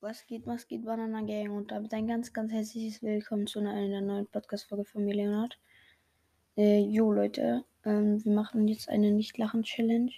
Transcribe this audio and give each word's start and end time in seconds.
Was 0.00 0.24
geht, 0.26 0.46
was 0.46 0.68
geht, 0.68 0.84
Banana 0.84 1.22
Gang? 1.22 1.50
Und 1.50 1.72
damit 1.72 1.92
ein 1.92 2.06
ganz, 2.06 2.32
ganz 2.32 2.52
herzliches 2.52 3.02
Willkommen 3.02 3.48
zu 3.48 3.58
einer 3.58 4.00
neuen 4.00 4.28
Podcast-Folge 4.28 4.84
von 4.84 5.04
mir, 5.04 5.16
Leonard. 5.16 5.58
Äh, 6.56 6.82
jo, 6.82 7.12
Leute, 7.12 7.64
ähm, 7.84 8.24
wir 8.24 8.32
machen 8.32 8.68
jetzt 8.68 8.88
eine 8.88 9.10
Nicht-Lachen-Challenge. 9.10 10.12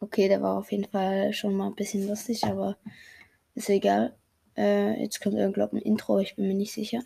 Okay, 0.00 0.28
der 0.28 0.42
war 0.42 0.58
auf 0.58 0.70
jeden 0.70 0.88
Fall 0.88 1.32
schon 1.32 1.56
mal 1.56 1.66
ein 1.66 1.74
bisschen 1.74 2.06
lustig, 2.06 2.44
aber 2.44 2.76
ist 3.54 3.68
egal. 3.68 4.16
Äh, 4.56 5.02
jetzt 5.02 5.20
kommt 5.20 5.36
irgendwie 5.36 5.62
ein 5.62 5.82
Intro, 5.82 6.20
ich 6.20 6.36
bin 6.36 6.46
mir 6.46 6.54
nicht 6.54 6.72
sicher. 6.72 7.02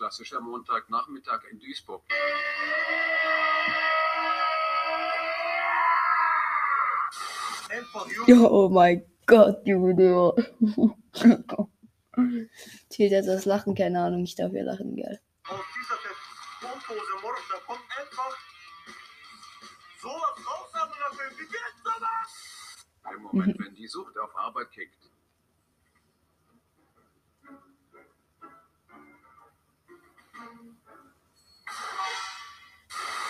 Klassischer 0.00 0.40
Montagnachmittag 0.40 1.44
in 1.50 1.58
Duisburg. 1.58 2.02
Ja, 8.26 8.36
oh 8.48 8.70
mein 8.70 9.04
Gott, 9.26 9.60
Junge. 9.66 9.94
Zählt 12.88 13.12
jetzt 13.12 13.28
das 13.28 13.44
Lachen, 13.44 13.74
keine 13.74 14.00
Ahnung, 14.00 14.24
ich 14.24 14.34
darf 14.36 14.52
ja 14.54 14.62
lachen, 14.62 14.96
gell. 14.96 15.20
aus 15.44 15.60
dieser 15.76 15.98
Strumpfhose 16.56 17.20
Morsch, 17.20 17.48
da 17.50 17.58
kommt 17.66 17.84
einfach 17.98 18.38
sowas 20.00 20.46
raus, 20.46 20.70
aber 20.72 20.94
dafür, 20.98 21.30
wie 21.36 21.44
geht's 21.44 21.82
sowas? 21.84 22.86
Im 23.14 23.22
Moment, 23.22 23.58
wenn 23.58 23.74
die 23.74 23.86
Sucht 23.86 24.16
auf 24.16 24.34
Arbeit 24.34 24.70
kickt. 24.72 25.09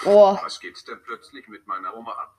Oh, 0.04 0.38
Was 0.42 0.58
geht 0.60 0.86
denn 0.88 1.02
plötzlich 1.02 1.46
mit 1.48 1.66
meiner 1.66 1.94
Oma 1.94 2.12
ab? 2.12 2.34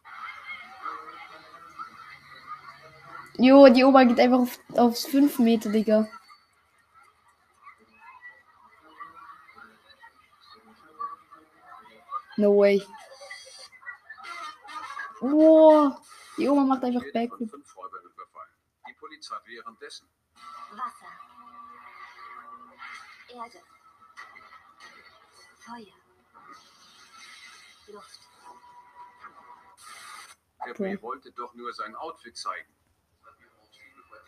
jo, 3.38 3.68
die 3.70 3.84
Oma 3.84 4.04
geht 4.04 4.20
einfach 4.20 4.40
auf, 4.40 4.60
aufs 4.76 5.06
5 5.06 5.40
Meter, 5.40 5.70
Digga. 5.70 6.08
No 12.38 12.58
way. 12.58 12.82
Oh, 15.22 15.92
die 16.38 16.50
Oma 16.50 16.64
macht 16.64 16.84
einfach 16.84 17.04
Backflip. 17.14 17.52
Die 18.88 18.94
Polizei 18.94 19.36
währenddessen. 19.46 20.08
Wasser, 20.72 21.12
Erde, 23.30 23.60
Feuer, 25.60 26.01
Luft. 27.92 28.20
Der 30.66 30.72
Okay. 30.72 30.96
B 30.96 31.02
wollte 31.02 31.32
doch 31.32 31.54
nur 31.56 31.74
sein 31.74 31.96
Outfit 31.96 32.38
zeigen. 32.38 32.72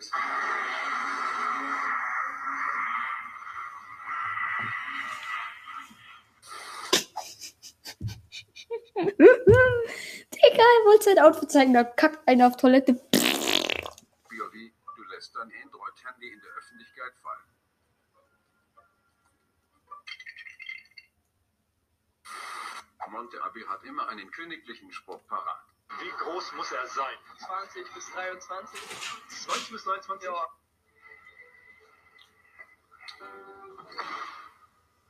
Digga, 8.97 10.63
er 10.63 10.85
wollte 10.87 11.05
sein 11.05 11.19
Outfit 11.19 11.51
zeigen, 11.51 11.75
da 11.75 11.85
kackt 11.85 12.27
einer 12.29 12.47
auf 12.49 12.57
Toilette. 12.57 12.95
Biovi, 12.95 14.73
du 14.97 15.03
lässt 15.15 15.35
dein 15.35 15.51
Android-Handy 15.63 16.29
in 16.33 16.41
der 16.41 16.51
Öffentlichkeit 16.59 17.13
fallen. 17.23 17.45
Monte 23.11 23.43
Abi 23.43 23.63
hat 23.63 23.83
immer 23.85 24.09
einen 24.09 24.31
königlichen 24.31 24.93
Spruch 24.93 25.27
parat. 25.27 25.65
Wie 26.01 26.11
groß 26.11 26.53
muss 26.53 26.73
er 26.73 26.87
sein? 26.87 27.17
20 27.39 27.95
bis 27.95 28.13
23. 28.13 28.81
20 29.29 29.71
bis 29.71 29.87
29 29.87 30.29
Jahre. 30.29 30.49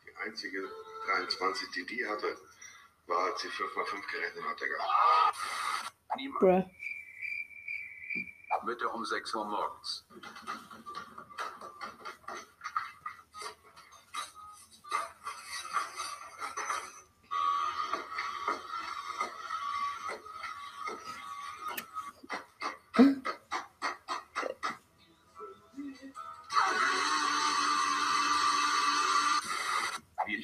Die 0.04 0.16
einzige 0.16 0.70
23, 1.06 1.70
die 1.70 1.86
die 1.86 2.06
hatte, 2.06 2.36
war, 3.06 3.24
als 3.24 3.40
sie 3.40 3.48
5x5 3.48 4.10
gerechnet 4.10 4.44
hatte. 4.44 4.68
gehabt. 4.68 5.36
Niemand. 6.16 6.40
Bruh. 6.40 6.70
Mitte 8.66 8.88
um 8.88 9.04
6 9.04 9.34
Uhr 9.34 9.44
morgens. 9.44 10.04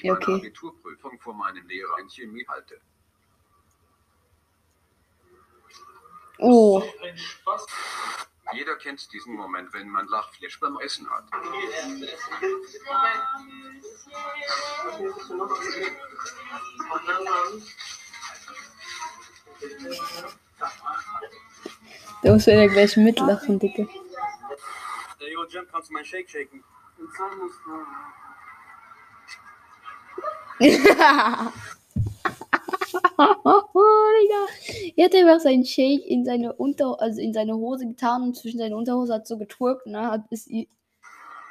Ich 0.03 0.09
Ja, 0.09 0.15
meine 0.15 0.25
okay. 0.25 0.35
Abiturprüfung 0.35 1.21
vor 1.21 1.35
meinem 1.35 1.67
Lehrer 1.69 1.99
in 2.01 2.09
Chemie 2.11 2.45
halte. 2.49 2.81
Oh, 6.39 6.83
Ein 7.03 7.17
Spaß. 7.17 7.67
Jeder 8.53 8.77
kennt 8.77 9.11
diesen 9.13 9.35
Moment, 9.35 9.73
wenn 9.73 9.89
man 9.89 10.07
Lachfleisch 10.09 10.59
beim 10.59 10.77
Essen 10.81 11.09
hat. 11.09 11.25
da 22.23 22.33
muss 22.33 22.47
er 22.47 22.69
gleich 22.69 22.97
mitlachen, 22.97 23.59
Digga. 23.59 23.87
Hey, 25.19 25.33
yo, 25.33 25.45
Jim, 25.47 25.67
kannst 25.71 25.89
du 25.91 25.95
meinen 25.95 26.05
Shake 26.05 26.29
shaken? 26.29 26.65
Digga. 30.63 31.53
Er 34.97 35.07
hat 35.07 35.15
einfach 35.15 35.41
seinen 35.41 35.65
Shake 35.65 36.07
in 36.07 36.25
seine 36.25 36.53
Unter 36.53 37.01
also 37.01 37.21
in 37.21 37.33
seine 37.33 37.55
Hose 37.55 37.87
getan 37.87 38.23
und 38.23 38.37
zwischen 38.37 38.59
seine 38.59 38.77
Unterhose 38.77 39.15
hat 39.15 39.27
so 39.27 39.39
getwerkt 39.39 39.87
und 39.87 39.95
dann 39.95 40.11
hat 40.11 40.25
es 40.31 40.45
die 40.45 40.69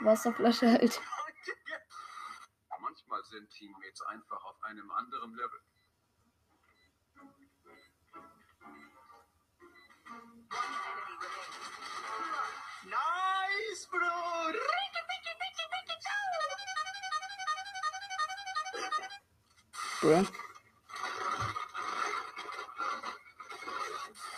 Wasserflasche 0.01 0.71
halt. 0.71 0.99
Manchmal 2.81 3.23
sind 3.25 3.49
Teammates 3.49 4.01
einfach 4.03 4.43
auf 4.45 4.61
einem 4.63 4.89
anderen 4.91 5.31
Level. 5.31 5.59
Bruh. 20.01 20.25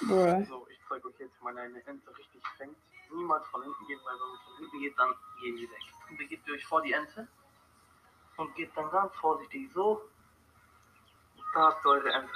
Bruh. 0.01 0.45
So, 0.45 0.67
ich 0.69 0.79
zeige 0.89 1.07
euch 1.07 1.19
jetzt, 1.19 1.39
wie 1.39 1.43
man 1.43 1.57
eine 1.57 1.85
Ente 1.87 2.17
richtig 2.17 2.43
fängt. 2.57 2.75
Niemals 3.11 3.47
von 3.47 3.61
hinten 3.63 3.87
gehen, 3.87 3.99
weil 4.03 4.13
wenn 4.15 4.27
man 4.29 4.39
von 4.45 4.57
hinten 4.57 4.79
geht, 4.81 4.99
dann 4.99 5.13
gehen 5.41 5.55
die 5.55 5.69
weg. 5.69 5.81
Und 6.09 6.17
begebt 6.17 6.47
ihr 6.47 6.55
euch 6.55 6.65
vor 6.65 6.81
die 6.81 6.91
Ente 6.93 7.27
und 8.37 8.53
geht 8.55 8.75
dann 8.75 8.89
ganz 8.91 9.13
vorsichtig 9.15 9.71
so. 9.73 10.01
Und 11.37 11.45
da 11.53 11.67
habt 11.67 11.85
ihr 11.85 11.89
eure 11.89 12.11
Ente. 12.11 12.33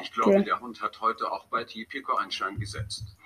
Ich 0.00 0.12
glaube, 0.12 0.32
Ja. 0.34 0.40
der 0.42 0.60
Hund 0.60 0.80
hat 0.80 1.00
heute 1.00 1.30
auch 1.30 1.46
bei 1.46 1.64
Tipico 1.64 2.16
einen 2.16 2.30
Schein 2.30 2.58
gesetzt. 2.58 3.16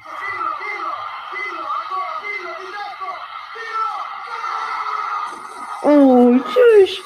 Oh, 5.82 6.38
tschüss. 6.38 7.00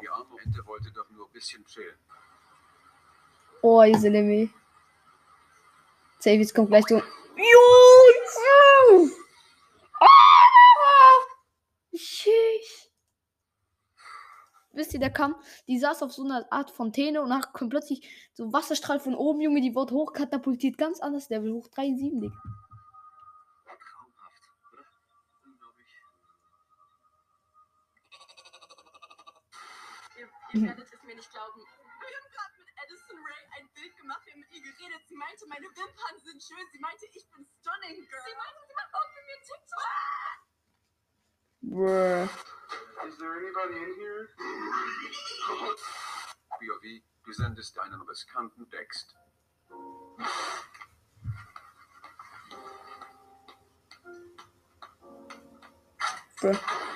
Die 0.00 0.08
arme 0.08 0.36
Ente 0.44 0.64
wollte 0.66 0.90
doch 0.92 1.10
nur 1.10 1.26
ein 1.26 1.32
bisschen 1.32 1.64
chillen. 1.66 1.96
Oh, 3.62 3.82
diese 3.84 4.08
Lemmy. 4.08 4.50
Savies 6.20 6.54
kommt 6.54 6.68
gleich 6.68 6.84
so. 6.86 6.96
Jo! 6.96 7.02
Ah! 10.00 10.06
Sheesh. 11.94 12.88
Wisst 14.72 14.94
ihr, 14.94 15.00
der 15.00 15.10
kam, 15.10 15.34
die 15.66 15.78
saß 15.78 16.02
auf 16.02 16.12
so 16.12 16.22
einer 16.22 16.46
Art 16.52 16.70
Fontäne 16.70 17.22
und 17.22 17.30
dann 17.30 17.42
kommt 17.52 17.70
plötzlich 17.70 18.08
so 18.32 18.44
ein 18.44 18.52
Wasserstrahl 18.52 19.00
von 19.00 19.16
oben, 19.16 19.40
Junge, 19.40 19.60
die 19.60 19.74
wurde 19.74 19.94
hochkatapultiert, 19.94 20.78
ganz 20.78 21.00
anders 21.00 21.28
Level, 21.28 21.52
hoch 21.52 21.68
3,7, 21.68 22.20
Digga. 22.20 22.36
Ihr, 30.52 30.60
ihr 30.62 30.66
werdet 30.66 30.92
es 30.92 31.02
mir 31.04 31.14
nicht 31.14 31.30
glauben. 31.30 31.60
Wir 31.60 32.16
haben 32.16 32.30
gerade 32.32 32.58
mit 32.58 32.68
Addison 32.82 33.18
Ray 33.24 33.60
ein 33.60 33.68
Bild 33.72 33.96
gemacht, 33.96 34.20
wir 34.24 34.32
haben 34.32 34.40
mit 34.40 34.50
ihr 34.50 34.62
geredet. 34.62 35.02
Sie 35.06 35.14
meinte, 35.14 35.46
meine 35.46 35.66
Wimpern 35.66 36.18
sind 36.24 36.42
schön. 36.42 36.66
Sie 36.72 36.78
meinte, 36.78 37.06
ich 37.06 37.28
bin 37.30 37.46
stunning, 37.60 38.08
girl. 38.08 38.22
Sie 38.26 38.34
meinte, 38.34 38.60
sie 38.66 38.74
macht 38.74 38.94
auch 38.94 39.08
mit 39.14 39.24
mir 39.26 39.38
TikTok. 39.46 39.86
Bruh. 41.62 42.28
Is 43.06 43.16
there 43.18 43.36
anybody 43.36 43.78
in 43.78 43.94
here? 43.94 44.28
POV, 46.58 47.02
du 47.24 47.32
sendest 47.32 47.78
einen 47.78 48.00
riskanten 48.02 48.68
Text. 48.70 49.14
Bruh. 56.40 56.89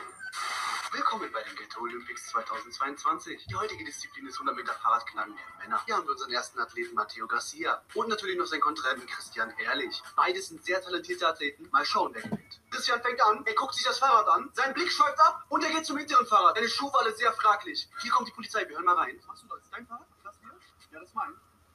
Willkommen 1.14 1.32
bei 1.32 1.48
den 1.48 1.54
Ghetto 1.54 1.80
Olympics 1.80 2.26
2022. 2.30 3.46
Die 3.46 3.54
heutige 3.54 3.84
Disziplin 3.84 4.26
ist 4.26 4.34
100 4.34 4.56
Meter 4.56 4.72
Fahrradknallen 4.72 5.32
der 5.32 5.58
Männer. 5.62 5.80
Hier 5.86 5.94
haben 5.94 6.06
wir 6.06 6.10
unseren 6.10 6.32
ersten 6.32 6.58
Athleten 6.58 6.92
Matteo 6.96 7.28
Garcia 7.28 7.80
und 7.94 8.08
natürlich 8.08 8.36
noch 8.36 8.46
seinen 8.46 8.62
Kontrahenten 8.62 9.06
Christian 9.06 9.54
Ehrlich. 9.58 10.02
Beide 10.16 10.42
sind 10.42 10.64
sehr 10.64 10.82
talentierte 10.82 11.28
Athleten. 11.28 11.68
Mal 11.70 11.84
schauen, 11.84 12.10
wer 12.14 12.22
gewinnt. 12.22 12.60
Christian 12.68 13.00
fängt 13.00 13.24
an, 13.24 13.46
er 13.46 13.54
guckt 13.54 13.74
sich 13.74 13.84
das 13.84 14.00
Fahrrad 14.00 14.26
an, 14.26 14.50
sein 14.54 14.74
Blick 14.74 14.90
schweift 14.90 15.20
ab 15.20 15.44
und 15.50 15.62
er 15.62 15.70
geht 15.70 15.86
zum 15.86 15.98
hinteren 15.98 16.26
Fahrrad. 16.26 16.56
Deine 16.56 16.68
Schuhwahl 16.68 17.06
ist 17.06 17.18
sehr 17.18 17.32
fraglich. 17.32 17.88
Hier 18.02 18.10
kommt 18.10 18.26
die 18.26 18.32
Polizei, 18.32 18.68
wir 18.68 18.74
hören 18.74 18.86
mal 18.86 18.96
rein. 18.96 19.16
Was 19.18 19.26
machst 19.26 19.44
du 19.44 19.46
da? 19.46 19.54
Ist 19.54 19.72
dein 19.72 19.86
Fahrrad? 19.86 20.08
Das 20.24 20.36
hier? 20.40 20.50
Ja, 20.90 20.98
das 20.98 21.10
ist 21.10 21.14
mein. 21.14 21.32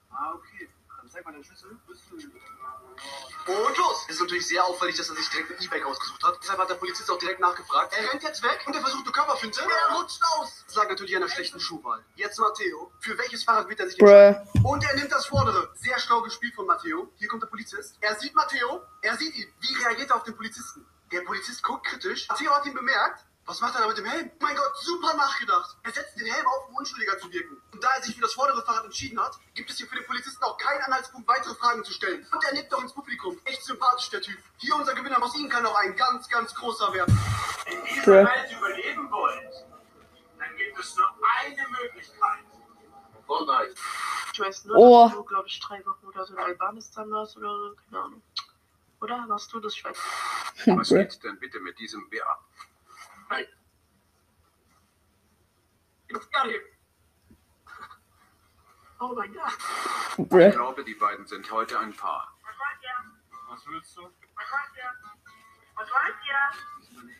Ah, 0.09 0.33
okay. 0.33 0.69
Zeig 1.11 1.25
mal 1.25 1.31
deinen 1.31 1.43
Schlüssel. 1.43 1.71
Und 3.47 3.77
los! 3.77 4.05
Es 4.07 4.15
ist 4.15 4.21
natürlich 4.21 4.47
sehr 4.47 4.63
auffällig, 4.63 4.95
dass 4.95 5.09
er 5.09 5.15
sich 5.15 5.27
direkt 5.29 5.51
ein 5.51 5.65
E-Bike 5.65 5.85
ausgesucht 5.85 6.23
hat. 6.23 6.37
Deshalb 6.41 6.59
hat 6.59 6.69
der 6.69 6.75
Polizist 6.75 7.09
auch 7.09 7.17
direkt 7.17 7.39
nachgefragt. 7.39 7.95
Er 7.97 8.11
rennt 8.11 8.21
jetzt 8.21 8.43
weg 8.43 8.63
und 8.67 8.75
er 8.75 8.81
versucht 8.81 9.05
eine 9.05 9.11
Körperfinte. 9.11 9.61
Er 9.61 9.95
rutscht 9.95 10.21
aus! 10.35 10.63
Das 10.67 10.75
lag 10.75 10.87
natürlich 10.87 11.15
an 11.15 11.23
einer 11.23 11.31
schlechten 11.31 11.59
Schuhwahl. 11.59 12.05
Jetzt 12.15 12.37
Matteo. 12.39 12.91
Für 12.99 13.17
welches 13.17 13.43
Fahrrad 13.43 13.67
wird 13.67 13.79
er 13.79 13.89
sich 13.89 13.99
entscheiden? 13.99 14.47
Und 14.63 14.83
er 14.83 14.95
nimmt 14.95 15.11
das 15.11 15.25
vordere. 15.25 15.71
Sehr 15.73 15.97
schlau 15.99 16.21
gespielt 16.21 16.53
von 16.53 16.67
Matteo. 16.67 17.11
Hier 17.15 17.27
kommt 17.27 17.41
der 17.41 17.47
Polizist. 17.47 17.97
Er 18.01 18.15
sieht 18.15 18.35
Matteo. 18.35 18.83
Er 19.01 19.17
sieht 19.17 19.35
ihn. 19.35 19.51
Wie 19.61 19.73
reagiert 19.83 20.11
er 20.11 20.17
auf 20.17 20.23
den 20.23 20.35
Polizisten? 20.35 20.85
Der 21.11 21.21
Polizist 21.21 21.63
guckt 21.63 21.87
kritisch. 21.87 22.27
Matteo 22.29 22.51
hat 22.51 22.67
ihn 22.67 22.75
bemerkt. 22.75 23.25
Was 23.49 23.61
macht 23.61 23.73
er 23.73 23.81
da 23.81 23.87
mit 23.87 23.97
dem 23.97 24.05
Helm? 24.05 24.29
Mein 24.41 24.55
Gott, 24.55 24.77
super 24.77 25.11
nachgedacht. 25.15 25.75
Er 25.81 25.91
setzt 25.91 26.19
den 26.19 26.31
Helm 26.31 26.45
auf, 26.45 26.69
um 26.69 26.75
unschuldiger 26.75 27.17
zu 27.17 27.31
wirken. 27.31 27.59
Und 27.73 27.83
da 27.83 27.87
er 27.95 28.03
sich 28.03 28.13
für 28.13 28.21
das 28.21 28.33
vordere 28.33 28.61
Fahrrad 28.63 28.85
entschieden 28.85 29.19
hat, 29.19 29.39
gibt 29.55 29.71
es 29.71 29.77
hier 29.77 29.87
für 29.87 29.95
den 29.95 30.05
Polizisten 30.05 30.43
auch 30.43 30.55
keinen 30.59 30.83
Anhaltspunkt, 30.83 31.27
weitere 31.27 31.55
Fragen 31.55 31.83
zu 31.83 31.91
stellen. 31.91 32.27
Und 32.31 32.43
er 32.43 32.53
nickt 32.53 32.71
auch 32.75 32.81
ins 32.83 32.93
Publikum. 32.93 33.41
Echt 33.45 33.63
sympathisch, 33.65 34.11
der 34.11 34.21
Typ. 34.21 34.37
Hier 34.57 34.75
unser 34.75 34.93
Gewinner 34.93 35.19
aus 35.23 35.35
ihm 35.35 35.49
kann 35.49 35.65
auch 35.65 35.73
ein 35.79 35.95
ganz, 35.95 36.29
ganz 36.29 36.53
großer 36.53 36.93
werden. 36.93 37.17
In 37.65 37.83
dieser 37.85 38.03
Bruh. 38.03 38.11
Welt 38.29 38.51
überleben 38.55 39.09
wollt, 39.09 39.65
dann 40.37 40.55
gibt 40.55 40.77
es 40.77 40.95
nur 40.95 41.07
eine 41.39 41.67
Möglichkeit. 41.69 42.45
Fortnite. 43.25 43.73
Ich 44.31 44.39
weiß 44.39 44.65
nur, 44.65 44.77
Oh. 44.77 45.05
dass 45.07 45.13
du, 45.17 45.23
glaube 45.23 45.47
ich, 45.47 45.59
drei 45.59 45.83
Wochen 45.87 46.05
oder 46.05 46.23
so 46.23 46.33
in 46.35 46.39
Albanistan 46.39 47.09
warst 47.09 47.35
oder 47.35 47.49
so, 47.49 47.75
keine 47.89 48.03
Ahnung. 48.03 48.21
Oder 49.01 49.25
warst 49.27 49.51
du 49.53 49.59
das? 49.59 49.73
Ich 49.73 49.83
weiß 49.83 49.97
Was 50.67 50.89
Bruh. 50.89 50.95
geht 50.97 51.23
denn 51.23 51.39
bitte 51.39 51.59
mit 51.61 51.79
diesem 51.79 52.07
Bär? 52.11 52.37
Oh 59.01 59.13
mein 59.15 59.33
Gott. 59.33 59.53
Ich 60.17 60.53
glaube, 60.53 60.83
die 60.83 60.93
beiden 60.93 61.25
sind 61.25 61.49
heute 61.51 61.79
ein 61.79 61.95
Paar. 61.95 62.35
Was 63.47 63.65
willst 63.67 63.97
du? 63.97 64.01
Was 64.03 65.87
wollt 65.89 66.15
ihr? 66.27 67.15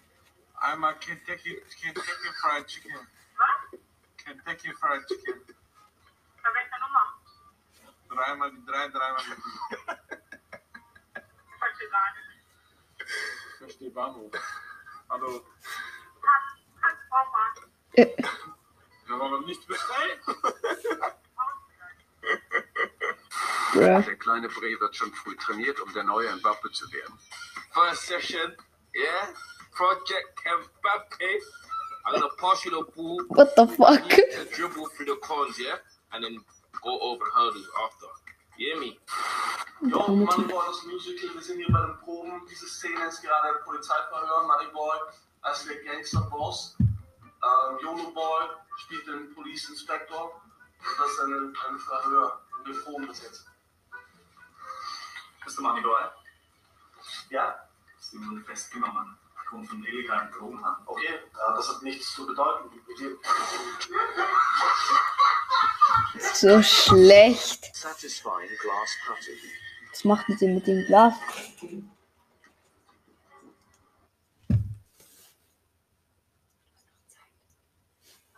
Einmal 0.59 0.99
Kentucky, 0.99 1.63
Kentucky 1.81 2.29
Fried 2.41 2.67
Chicken. 2.67 3.07
Was? 3.37 3.79
Kentucky 4.17 4.73
Fried 4.73 5.07
Chicken. 5.07 5.55
Bei 6.43 6.49
welcher 6.53 6.79
Nummer? 6.79 7.17
Dreimal 8.09 8.51
die 8.51 8.65
drei, 8.65 8.89
dreimal 8.89 9.23
die 9.23 9.31
vier. 9.31 9.79
Ich 11.15 11.57
verstehe 11.57 11.89
gar 11.89 12.13
nicht. 12.13 12.43
Ich 12.97 13.57
verstehe 13.57 13.91
Bahnhof. 13.91 14.33
Hallo. 15.09 15.45
Äh, 17.93 18.07
Ja, 19.09 19.19
wollen 19.19 19.31
wir 19.31 19.47
nicht 19.47 19.65
bestellen? 19.67 20.19
bruh. 23.73 24.01
Der 24.01 24.15
kleine 24.17 24.49
Bre 24.49 24.79
wird 24.79 24.95
schon 24.95 25.11
früh 25.13 25.35
trainiert, 25.37 25.79
um 25.79 25.91
der 25.93 26.03
neue 26.03 26.31
Mbappe 26.35 26.71
zu 26.71 26.91
werden. 26.91 27.17
First 27.73 28.07
session, 28.07 28.55
yeah. 28.95 29.27
Project 29.71 30.39
Mbappe. 30.45 31.39
I'm 32.05 32.13
gonna 32.19 32.29
pass 32.39 32.63
you 32.65 32.71
the 32.71 32.83
ball. 32.95 33.19
What 33.29 33.55
the 33.55 33.67
fuck? 33.67 34.01
And 34.11 34.49
dribble 34.51 34.87
through 34.95 35.05
the 35.05 35.15
cones, 35.21 35.57
yeah, 35.59 35.77
and 36.11 36.23
then 36.23 36.43
go 36.81 36.99
over 37.01 37.23
the 37.25 37.31
hurdles 37.39 37.67
after. 37.85 38.07
You 38.57 38.67
hear 38.73 38.79
me? 38.79 38.99
Jo, 39.89 40.07
Moneyboy 40.07 40.65
das 40.67 40.83
Musical, 40.85 41.33
wir 41.33 41.41
sind 41.41 41.57
hier 41.57 41.71
bei 41.71 41.81
den 41.81 41.97
Proben. 41.99 42.45
Diese 42.49 42.67
Szene 42.67 43.05
ist 43.07 43.21
gerade 43.21 43.49
ein 43.55 43.63
Polizeiverhör. 43.63 44.43
Moneyboy 44.47 44.97
als 45.41 45.65
der 45.65 45.75
Gangsterboss. 45.83 46.75
Ähm, 47.41 47.79
Yolo 47.81 48.11
Boy 48.11 48.47
spielt 48.77 49.07
den 49.07 49.33
Police 49.33 49.69
Inspector. 49.69 50.33
Und 50.33 50.99
das 50.99 51.11
ist 51.11 51.19
ein, 51.19 51.55
ein 51.67 51.79
Verhör. 51.79 52.41
Und 52.57 52.67
wir 52.67 52.81
proben 52.83 53.07
das 53.07 53.21
jetzt. 53.23 53.45
Bist 55.43 55.57
du 55.57 55.61
Moneyboy? 55.63 56.03
Ja? 57.29 57.67
Simon 57.99 58.45
Westzimmermann. 58.47 59.17
Kommt 59.49 59.67
von 59.67 59.83
illegalen 59.83 60.31
Drogenhandel. 60.31 60.83
Okay, 60.85 61.19
ja, 61.35 61.55
das 61.55 61.69
hat 61.69 61.81
nichts 61.81 62.13
zu 62.13 62.27
bedeuten. 62.27 62.69
So 66.33 66.61
schlecht. 66.61 67.75
Satisfying 67.75 68.49
glass 68.61 68.89
cutting. 69.07 69.39
Was 69.89 70.03
macht 70.03 70.29
mit 70.29 70.39
dem 70.39 70.53
mit 70.55 70.67
dem 70.67 70.85
Glas? 70.85 71.15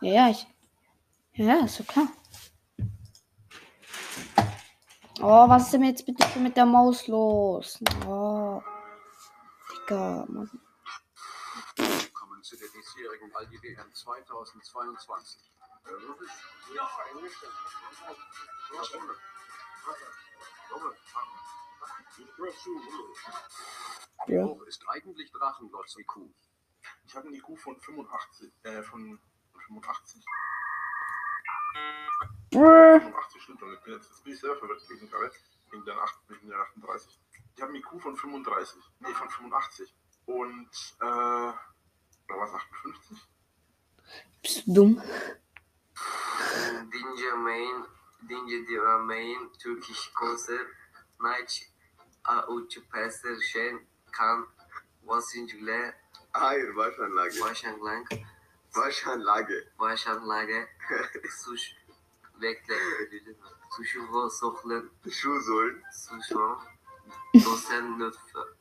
Ja, 0.02 0.12
ja, 0.12 0.30
ich. 0.30 0.46
Ja, 1.34 1.64
ist 1.64 1.76
so 1.76 1.84
klar. 1.84 2.08
Oh, 5.20 5.48
was 5.48 5.62
ist 5.62 5.74
denn 5.74 5.84
jetzt 5.84 6.04
bitte 6.04 6.40
mit 6.40 6.56
der 6.56 6.66
Maus 6.66 7.06
los? 7.06 7.78
Oh. 8.04 8.60
Digga, 9.70 10.26
Mann. 10.28 10.50
Willkommen 11.76 12.42
zu 12.42 12.56
der 12.56 12.66
diesjährigen 12.66 13.32
Aldi 13.36 13.62
WM 13.62 13.94
2022. 13.94 15.40
Wie 24.26 24.34
Ja. 24.34 24.44
hoch 24.46 24.62
ist 24.62 24.82
eigentlich 24.88 25.30
Drachenlotz 25.30 25.96
IQ? 25.96 26.16
Ich 27.06 27.14
habe 27.14 27.28
eine 27.28 27.36
IQ 27.36 27.56
von 27.56 27.80
85. 27.80 28.52
Äh, 28.64 28.82
von 28.82 29.20
85. 29.60 30.24
Brr. 32.50 33.00
85 33.00 33.42
stimmt 33.42 33.60
schon. 33.60 33.72
Ich 33.74 33.80
bin 33.80 33.94
jetzt, 33.94 34.10
jetzt 34.10 34.24
bin 34.24 34.32
ich 34.32 34.40
sehr 34.40 34.56
verwirrt 34.56 34.88
wegen. 34.88 35.10
Wegen 35.70 35.84
der, 35.86 36.02
8, 36.02 36.14
wegen 36.28 36.48
der 36.48 36.58
38. 36.60 37.20
Ich 37.56 37.62
habe 37.62 37.72
einen 37.72 37.80
IQ 37.80 38.02
von 38.02 38.16
35. 38.16 38.82
Nee, 39.00 39.14
von 39.14 39.28
85. 39.30 39.94
Und, 40.26 40.68
äh, 41.00 41.04
oder 41.04 41.56
was, 42.28 42.54
58? 42.54 43.28
Bist 44.42 44.66
du 44.66 44.74
dumm? 44.74 45.02
Main, 49.06 49.50
Turkish 49.58 50.12
Concert, 50.14 50.66
Night, 51.20 51.66
Uçu 52.48 52.80
Passer, 52.90 53.40
Shen, 53.40 53.86
Kan, 54.12 54.46
Wasincule, 55.04 55.94
Hayır 56.32 56.74
Waschanlage. 56.74 57.40
Başanglang, 57.40 58.06
Waschanlage. 58.74 59.64
Başanlage, 59.78 60.68
Suş, 61.44 61.74
Bekle, 62.42 62.74
ödülü, 62.74 63.36
Suşuvo 63.76 64.30
Sohlen, 64.30 64.90
Schuhsohlen. 65.10 65.82
Suşo, 65.92 66.58
Dosen 67.34 68.12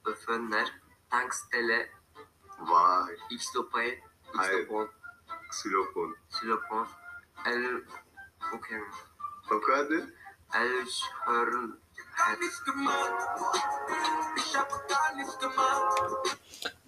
Öfönler, 0.06 0.72
Tankstele, 1.10 1.89
Vay. 2.60 3.18
Xtopay, 3.32 4.00
Hayır. 4.24 4.60
Xtopon, 4.60 4.89
Xylofon. 5.51 6.15
Silopon, 6.30 6.88
El, 7.46 7.82
okay, 8.53 8.80
O 9.51 9.62
kadar. 9.62 10.03
Elchhorn 10.53 11.82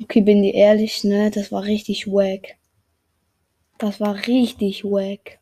Okay, 0.03 0.21
bin 0.21 0.43
die 0.43 0.53
ehrlich, 0.53 1.03
ne? 1.03 1.31
Das 1.31 1.51
war 1.51 1.63
richtig 1.63 2.05
wack. 2.05 2.55
Das 3.77 3.99
war 3.99 4.15
richtig 4.27 4.83
wack. 4.83 5.39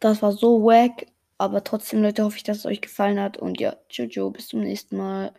Das 0.00 0.22
war 0.22 0.32
so 0.32 0.64
wack. 0.64 1.06
Aber 1.38 1.62
trotzdem, 1.62 2.02
Leute, 2.02 2.24
hoffe 2.24 2.36
ich, 2.36 2.42
dass 2.42 2.58
es 2.58 2.66
euch 2.66 2.80
gefallen 2.80 3.20
hat. 3.20 3.36
Und 3.36 3.60
ja, 3.60 3.76
tschüss, 3.88 4.14
bis 4.32 4.48
zum 4.48 4.60
nächsten 4.60 4.96
Mal. 4.96 5.32